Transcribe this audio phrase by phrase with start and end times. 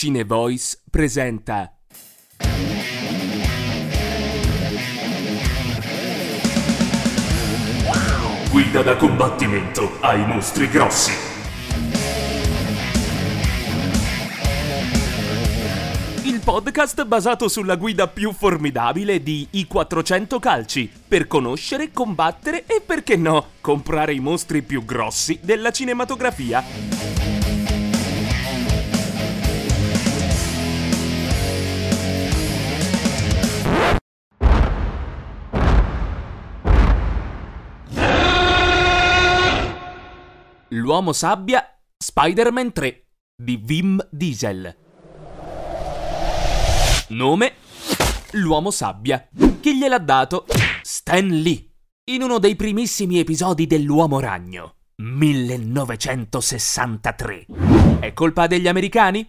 [0.00, 1.76] Cinevoice presenta.
[8.50, 11.12] Guida da combattimento ai mostri grossi.
[16.22, 22.80] il podcast basato sulla guida più formidabile di I 400 calci, per conoscere, combattere e
[22.80, 27.29] perché no, comprare i mostri più grossi della cinematografia.
[40.90, 41.64] L'uomo sabbia
[41.96, 43.06] Spider-Man 3
[43.40, 44.76] di Wim Diesel.
[47.10, 47.52] Nome?
[48.32, 49.28] L'uomo sabbia.
[49.60, 50.46] Chi gliel'ha dato?
[50.82, 51.64] Stan Lee.
[52.10, 54.78] In uno dei primissimi episodi dell'Uomo Ragno.
[54.96, 57.46] 1963.
[58.00, 59.24] È colpa degli americani?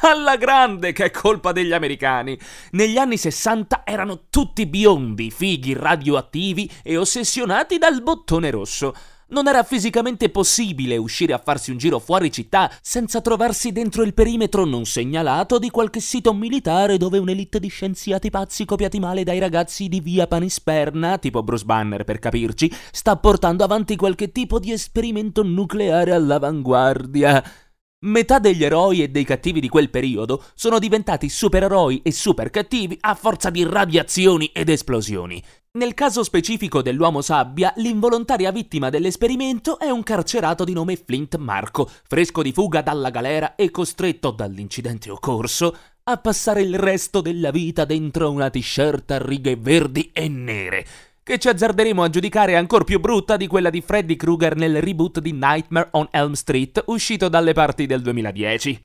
[0.00, 2.38] Alla grande che è colpa degli americani!
[2.72, 8.94] Negli anni 60 erano tutti biondi, fighi, radioattivi e ossessionati dal bottone rosso.
[9.30, 14.14] Non era fisicamente possibile uscire a farsi un giro fuori città senza trovarsi dentro il
[14.14, 19.38] perimetro non segnalato di qualche sito militare dove un'elite di scienziati pazzi copiati male dai
[19.38, 24.72] ragazzi di via Panisperna, tipo Bruce Banner per capirci, sta portando avanti qualche tipo di
[24.72, 27.67] esperimento nucleare all'avanguardia.
[28.00, 32.96] Metà degli eroi e dei cattivi di quel periodo sono diventati supereroi e super cattivi
[33.00, 35.42] a forza di radiazioni ed esplosioni.
[35.72, 41.90] Nel caso specifico dell'uomo sabbia, l'involontaria vittima dell'esperimento è un carcerato di nome Flint Marco,
[42.06, 47.84] fresco di fuga dalla galera e costretto dall'incidente occorso a passare il resto della vita
[47.84, 50.86] dentro una t-shirt a righe verdi e nere,
[51.28, 55.20] che ci azzarderemo a giudicare ancora più brutta di quella di Freddy Krueger nel reboot
[55.20, 58.80] di Nightmare on Elm Street uscito dalle parti del 2010.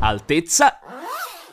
[0.00, 0.80] Altezza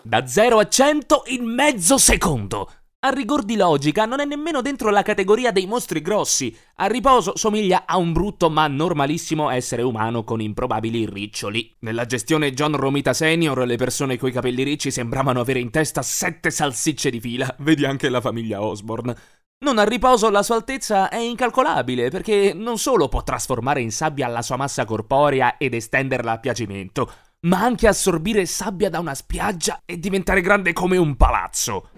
[0.02, 2.68] da 0 a 100 in mezzo secondo.
[3.06, 6.56] A rigor di logica non è nemmeno dentro la categoria dei mostri grossi.
[6.78, 11.76] A riposo somiglia a un brutto ma normalissimo essere umano con improbabili riccioli.
[11.82, 16.50] Nella gestione John Romita Senior le persone coi capelli ricci sembravano avere in testa sette
[16.50, 17.54] salsicce di fila.
[17.60, 19.16] Vedi anche la famiglia Osborne.
[19.63, 24.28] Non a riposo la sua altezza è incalcolabile perché non solo può trasformare in sabbia
[24.28, 27.09] la sua massa corporea ed estenderla a piacimento,
[27.44, 31.91] ma anche assorbire sabbia da una spiaggia e diventare grande come un palazzo.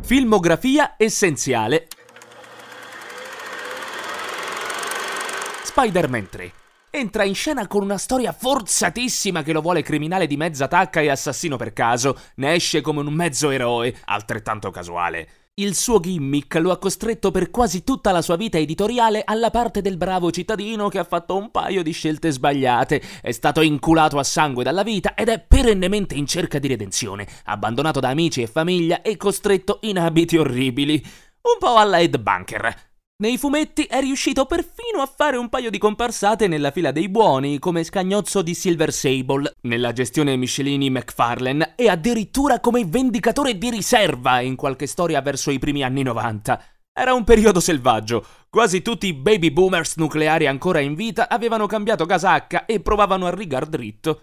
[0.00, 1.86] Filmografia essenziale.
[5.64, 6.52] Spider-Man 3.
[6.88, 11.10] Entra in scena con una storia forzatissima che lo vuole criminale di mezza tacca e
[11.10, 15.45] assassino per caso, ne esce come un mezzo eroe, altrettanto casuale.
[15.58, 19.80] Il suo gimmick lo ha costretto per quasi tutta la sua vita editoriale alla parte
[19.80, 24.22] del bravo cittadino che ha fatto un paio di scelte sbagliate, è stato inculato a
[24.22, 29.00] sangue dalla vita ed è perennemente in cerca di redenzione, abbandonato da amici e famiglia
[29.00, 31.02] e costretto in abiti orribili.
[31.40, 32.95] Un po' alla Ed Bunker.
[33.18, 37.58] Nei fumetti è riuscito perfino a fare un paio di comparsate nella fila dei buoni,
[37.58, 44.40] come scagnozzo di Silver Sable, nella gestione Michelini McFarlane e addirittura come vendicatore di riserva
[44.40, 46.62] in qualche storia verso i primi anni 90.
[46.92, 48.22] Era un periodo selvaggio.
[48.50, 53.34] Quasi tutti i baby boomers nucleari ancora in vita avevano cambiato casacca e provavano a
[53.34, 54.20] rigar dritto.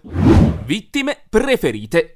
[0.66, 2.14] Vittime preferite.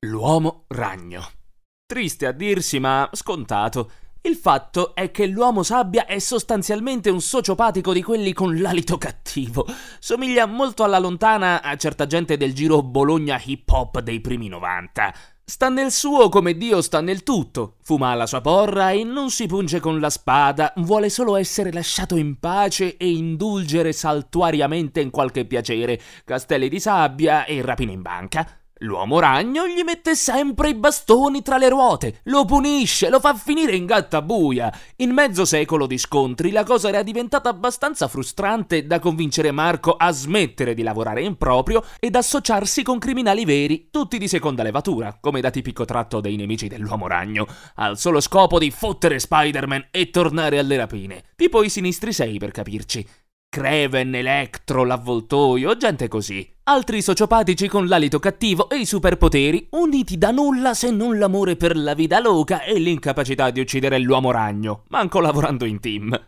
[0.00, 1.43] L'uomo ragno.
[1.86, 3.90] Triste a dirsi, ma scontato.
[4.22, 9.66] Il fatto è che l'uomo sabbia è sostanzialmente un sociopatico di quelli con l'alito cattivo.
[9.98, 15.14] Somiglia molto alla lontana a certa gente del giro Bologna hip hop dei primi 90.
[15.44, 17.76] Sta nel suo come Dio sta nel tutto.
[17.82, 22.16] Fuma la sua porra e non si punge con la spada, vuole solo essere lasciato
[22.16, 28.63] in pace e indulgere saltuariamente in qualche piacere, castelli di sabbia e rapine in banca.
[28.78, 33.76] L'uomo ragno gli mette sempre i bastoni tra le ruote, lo punisce, lo fa finire
[33.76, 34.76] in gattabuia.
[34.96, 40.10] In mezzo secolo di scontri la cosa era diventata abbastanza frustrante da convincere Marco a
[40.10, 45.40] smettere di lavorare in proprio ed associarsi con criminali veri, tutti di seconda levatura, come
[45.40, 50.58] da tipico tratto dei nemici dell'uomo ragno, al solo scopo di fottere Spider-Man e tornare
[50.58, 51.22] alle rapine.
[51.36, 53.06] Tipo i Sinistri 6 per capirci.
[53.54, 56.44] Creven, Electro, l'avvoltoio, gente così.
[56.64, 61.76] Altri sociopatici con l'alito cattivo e i superpoteri, uniti da nulla se non l'amore per
[61.76, 66.20] la vita loca e l'incapacità di uccidere l'uomo ragno, manco lavorando in team.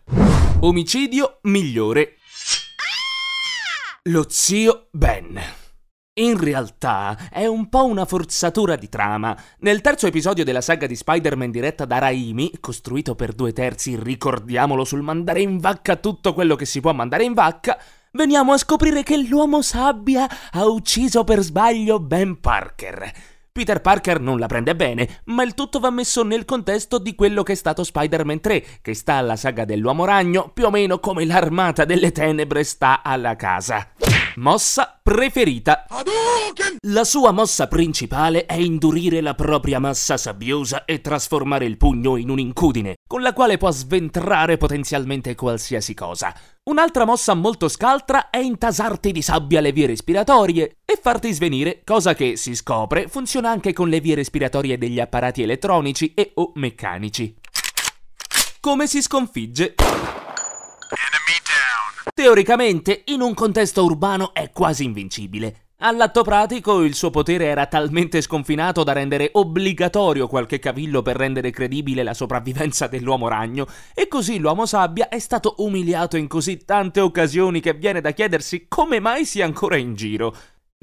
[0.61, 2.19] Omicidio migliore.
[4.05, 5.66] Lo zio Ben.
[6.19, 9.37] In realtà è un po' una forzatura di trama.
[9.59, 14.85] Nel terzo episodio della saga di Spider-Man diretta da Raimi, costruito per due terzi, ricordiamolo,
[14.85, 17.79] sul mandare in vacca tutto quello che si può mandare in vacca,
[18.13, 23.13] veniamo a scoprire che l'uomo sabbia ha ucciso per sbaglio Ben Parker.
[23.53, 27.43] Peter Parker non la prende bene, ma il tutto va messo nel contesto di quello
[27.43, 31.27] che è stato Spider-Man 3, che sta alla saga dell'uomo ragno più o meno come
[31.27, 33.87] l'armata delle tenebre sta alla casa.
[34.37, 35.87] Mossa preferita.
[36.83, 42.29] La sua mossa principale è indurire la propria massa sabbiosa e trasformare il pugno in
[42.29, 46.35] un'incudine, con la quale può sventrare potenzialmente qualsiasi cosa.
[46.65, 52.15] Un'altra mossa molto scaltra è intasarti di sabbia le vie respiratorie e farti svenire, cosa
[52.15, 57.37] che, si scopre, funziona anche con le vie respiratorie degli apparati elettronici e o meccanici.
[58.61, 59.75] Come si sconfigge?
[62.27, 65.67] Teoricamente, in un contesto urbano è quasi invincibile.
[65.79, 71.51] All'atto pratico il suo potere era talmente sconfinato da rendere obbligatorio qualche cavillo per rendere
[71.51, 76.99] credibile la sopravvivenza dell'uomo ragno, e così l'uomo sabbia è stato umiliato in così tante
[76.99, 80.35] occasioni che viene da chiedersi come mai sia ancora in giro.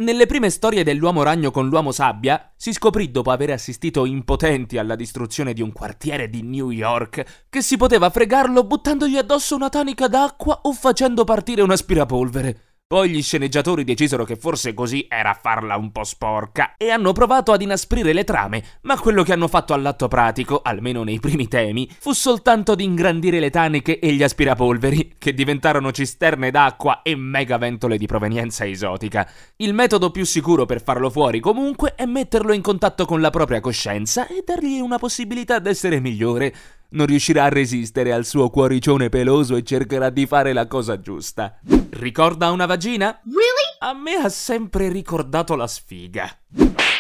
[0.04, 4.98] Nelle prime storie dell'uomo ragno con l'uomo sabbia, si scoprì dopo aver assistito impotenti alla
[4.98, 10.10] distruzione di un quartiere di New York che si poteva fregarlo buttandogli addosso una tanica
[10.10, 12.73] d'acqua o facendo partire un aspirapolvere.
[12.86, 17.52] Poi gli sceneggiatori decisero che forse così era farla un po' sporca e hanno provato
[17.52, 21.90] ad inasprire le trame, ma quello che hanno fatto all'atto pratico, almeno nei primi temi,
[22.00, 27.98] fu soltanto di ingrandire le taniche e gli aspirapolveri, che diventarono cisterne d'acqua e megaventole
[27.98, 29.28] di provenienza esotica.
[29.56, 33.60] Il metodo più sicuro per farlo fuori comunque è metterlo in contatto con la propria
[33.60, 36.54] coscienza e dargli una possibilità d'essere migliore
[36.94, 41.60] non riuscirà a resistere al suo cuoricione peloso e cercherà di fare la cosa giusta.
[41.92, 43.22] Ricorda una vagina?
[43.24, 43.78] Really?
[43.80, 46.30] A me ha sempre ricordato la sfiga.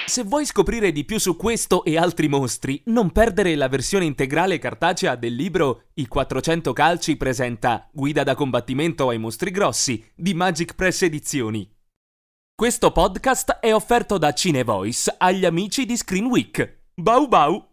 [0.06, 4.60] Se vuoi scoprire di più su questo e altri mostri, non perdere la versione integrale
[4.60, 10.76] cartacea del libro I 400 calci presenta Guida da combattimento ai mostri grossi di Magic
[10.76, 11.70] Press Edizioni.
[12.54, 16.82] Questo podcast è offerto da Cinevoice agli amici di Screen Week.
[16.94, 17.73] Bau bau!